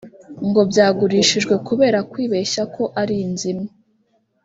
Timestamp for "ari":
3.01-3.15